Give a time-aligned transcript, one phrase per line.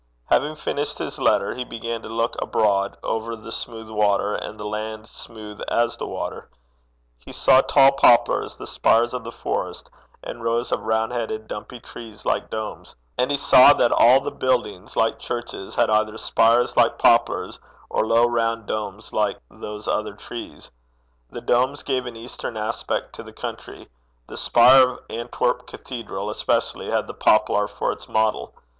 [0.31, 4.65] Having finished his letter, he began to look abroad over the smooth water, and the
[4.65, 6.49] land smooth as the water.
[7.23, 9.91] He saw tall poplars, the spires of the forest,
[10.23, 12.95] and rows of round headed dumpy trees, like domes.
[13.15, 18.03] And he saw that all the buildings like churches, had either spires like poplars, or
[18.03, 20.71] low round domes like those other trees.
[21.29, 23.87] The domes gave an eastern aspect to the country.
[24.25, 28.55] The spire of Antwerp cathedral especially had the poplar for its model.